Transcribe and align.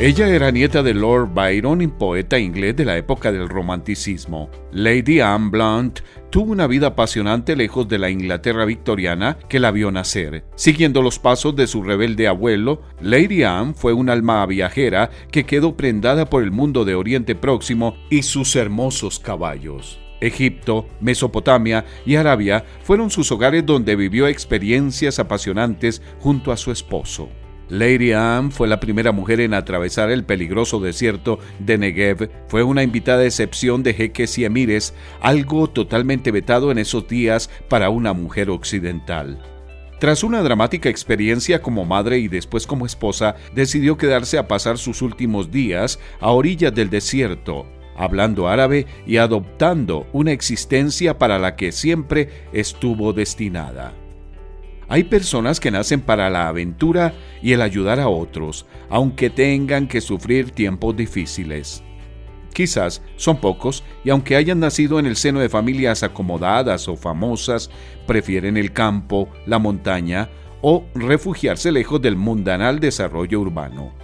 Ella 0.00 0.28
era 0.28 0.50
nieta 0.50 0.82
de 0.82 0.94
Lord 0.94 1.32
Byron, 1.32 1.88
poeta 1.90 2.38
inglés 2.38 2.74
de 2.74 2.84
la 2.84 2.96
época 2.96 3.30
del 3.30 3.48
romanticismo. 3.48 4.50
Lady 4.72 5.20
Anne 5.20 5.50
Blunt 5.50 6.00
tuvo 6.30 6.50
una 6.50 6.66
vida 6.66 6.88
apasionante 6.88 7.54
lejos 7.54 7.86
de 7.86 7.98
la 7.98 8.10
Inglaterra 8.10 8.64
victoriana 8.64 9.38
que 9.48 9.60
la 9.60 9.70
vio 9.70 9.92
nacer. 9.92 10.44
Siguiendo 10.56 11.02
los 11.02 11.20
pasos 11.20 11.54
de 11.54 11.68
su 11.68 11.82
rebelde 11.82 12.26
abuelo, 12.26 12.82
Lady 13.00 13.44
Anne 13.44 13.74
fue 13.74 13.92
un 13.92 14.08
alma 14.08 14.44
viajera 14.46 15.10
que 15.30 15.44
quedó 15.44 15.76
prendada 15.76 16.28
por 16.28 16.42
el 16.42 16.50
mundo 16.50 16.84
de 16.84 16.96
Oriente 16.96 17.36
Próximo 17.36 17.94
y 18.10 18.22
sus 18.22 18.56
hermosos 18.56 19.20
caballos. 19.20 20.00
Egipto, 20.20 20.88
Mesopotamia 21.00 21.84
y 22.06 22.16
Arabia 22.16 22.64
fueron 22.82 23.10
sus 23.10 23.30
hogares 23.30 23.66
donde 23.66 23.94
vivió 23.94 24.26
experiencias 24.26 25.18
apasionantes 25.18 26.02
junto 26.18 26.50
a 26.50 26.56
su 26.56 26.72
esposo. 26.72 27.28
Lady 27.68 28.12
Anne 28.12 28.50
fue 28.50 28.68
la 28.68 28.80
primera 28.80 29.12
mujer 29.12 29.40
en 29.40 29.54
atravesar 29.54 30.10
el 30.10 30.24
peligroso 30.24 30.80
desierto 30.80 31.38
de 31.58 31.78
Negev. 31.78 32.30
Fue 32.48 32.62
una 32.62 32.82
invitada 32.82 33.24
excepción 33.24 33.82
de 33.82 33.94
jeques 33.94 34.36
y 34.38 34.44
emires, 34.44 34.94
algo 35.20 35.68
totalmente 35.68 36.30
vetado 36.30 36.70
en 36.70 36.78
esos 36.78 37.08
días 37.08 37.50
para 37.68 37.90
una 37.90 38.12
mujer 38.12 38.50
occidental. 38.50 39.40
Tras 40.02 40.24
una 40.24 40.42
dramática 40.42 40.88
experiencia 40.88 41.62
como 41.62 41.84
madre 41.84 42.18
y 42.18 42.26
después 42.26 42.66
como 42.66 42.86
esposa, 42.86 43.36
decidió 43.54 43.96
quedarse 43.96 44.36
a 44.36 44.48
pasar 44.48 44.76
sus 44.76 45.00
últimos 45.00 45.52
días 45.52 46.00
a 46.20 46.32
orillas 46.32 46.74
del 46.74 46.90
desierto, 46.90 47.66
hablando 47.96 48.48
árabe 48.48 48.86
y 49.06 49.18
adoptando 49.18 50.08
una 50.12 50.32
existencia 50.32 51.18
para 51.18 51.38
la 51.38 51.54
que 51.54 51.70
siempre 51.70 52.28
estuvo 52.52 53.12
destinada. 53.12 53.94
Hay 54.92 55.04
personas 55.04 55.58
que 55.58 55.70
nacen 55.70 56.02
para 56.02 56.28
la 56.28 56.48
aventura 56.48 57.14
y 57.40 57.52
el 57.52 57.62
ayudar 57.62 57.98
a 57.98 58.08
otros, 58.08 58.66
aunque 58.90 59.30
tengan 59.30 59.88
que 59.88 60.02
sufrir 60.02 60.50
tiempos 60.50 60.94
difíciles. 60.94 61.82
Quizás 62.52 63.00
son 63.16 63.38
pocos 63.38 63.84
y 64.04 64.10
aunque 64.10 64.36
hayan 64.36 64.60
nacido 64.60 64.98
en 64.98 65.06
el 65.06 65.16
seno 65.16 65.40
de 65.40 65.48
familias 65.48 66.02
acomodadas 66.02 66.88
o 66.88 66.96
famosas, 66.96 67.70
prefieren 68.06 68.58
el 68.58 68.74
campo, 68.74 69.30
la 69.46 69.58
montaña 69.58 70.28
o 70.60 70.84
refugiarse 70.94 71.72
lejos 71.72 72.02
del 72.02 72.16
mundanal 72.16 72.78
desarrollo 72.78 73.40
urbano. 73.40 73.94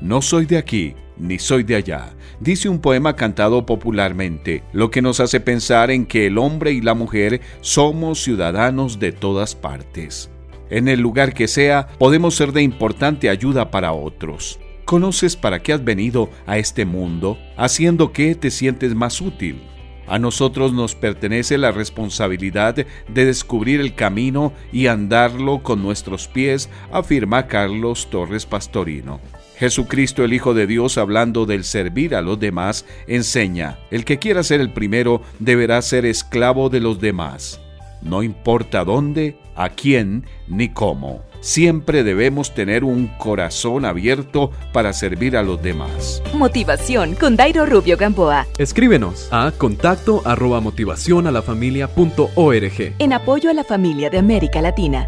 No 0.00 0.22
soy 0.22 0.46
de 0.46 0.58
aquí, 0.58 0.96
ni 1.18 1.38
soy 1.38 1.62
de 1.62 1.76
allá, 1.76 2.14
dice 2.40 2.68
un 2.68 2.80
poema 2.80 3.16
cantado 3.16 3.66
popularmente, 3.66 4.62
lo 4.72 4.90
que 4.90 5.02
nos 5.02 5.20
hace 5.20 5.40
pensar 5.40 5.90
en 5.90 6.06
que 6.06 6.26
el 6.26 6.38
hombre 6.38 6.72
y 6.72 6.80
la 6.80 6.94
mujer 6.94 7.40
somos 7.60 8.22
ciudadanos 8.22 8.98
de 8.98 9.12
todas 9.12 9.54
partes. 9.54 10.30
En 10.70 10.88
el 10.88 11.00
lugar 11.00 11.32
que 11.32 11.48
sea, 11.48 11.88
podemos 11.98 12.34
ser 12.34 12.52
de 12.52 12.62
importante 12.62 13.30
ayuda 13.30 13.70
para 13.70 13.92
otros. 13.92 14.58
¿Conoces 14.84 15.36
para 15.36 15.62
qué 15.62 15.72
has 15.72 15.84
venido 15.84 16.30
a 16.46 16.58
este 16.58 16.84
mundo? 16.84 17.38
¿Haciendo 17.56 18.12
qué 18.12 18.34
te 18.34 18.50
sientes 18.50 18.94
más 18.94 19.20
útil? 19.20 19.62
A 20.06 20.18
nosotros 20.18 20.72
nos 20.72 20.94
pertenece 20.94 21.58
la 21.58 21.72
responsabilidad 21.72 22.74
de 22.74 23.24
descubrir 23.24 23.80
el 23.80 23.94
camino 23.94 24.52
y 24.72 24.86
andarlo 24.86 25.62
con 25.62 25.82
nuestros 25.82 26.28
pies, 26.28 26.68
afirma 26.92 27.48
Carlos 27.48 28.08
Torres 28.10 28.46
Pastorino. 28.46 29.20
Jesucristo 29.56 30.22
el 30.22 30.34
Hijo 30.34 30.52
de 30.54 30.66
Dios 30.66 30.98
hablando 30.98 31.46
del 31.46 31.64
servir 31.64 32.14
a 32.14 32.20
los 32.20 32.38
demás 32.38 32.84
enseña, 33.06 33.78
el 33.90 34.04
que 34.04 34.18
quiera 34.18 34.42
ser 34.42 34.60
el 34.60 34.70
primero 34.70 35.22
deberá 35.38 35.80
ser 35.82 36.04
esclavo 36.04 36.68
de 36.68 36.80
los 36.80 37.00
demás. 37.00 37.60
No 38.02 38.22
importa 38.22 38.84
dónde, 38.84 39.38
a 39.56 39.70
quién 39.70 40.24
ni 40.46 40.68
cómo. 40.68 41.24
Siempre 41.46 42.02
debemos 42.02 42.54
tener 42.54 42.82
un 42.82 43.06
corazón 43.06 43.84
abierto 43.84 44.50
para 44.72 44.92
servir 44.92 45.36
a 45.36 45.44
los 45.44 45.62
demás. 45.62 46.20
Motivación 46.34 47.14
con 47.14 47.36
Dairo 47.36 47.64
Rubio 47.66 47.96
Gamboa. 47.96 48.48
Escríbenos 48.58 49.28
a 49.30 49.52
contacto 49.52 50.22
arroba 50.24 50.60
motivación 50.60 51.28
a 51.28 51.30
la 51.30 51.42
familia 51.42 51.86
En 52.98 53.12
apoyo 53.12 53.48
a 53.48 53.54
la 53.54 53.62
familia 53.62 54.10
de 54.10 54.18
América 54.18 54.60
Latina. 54.60 55.06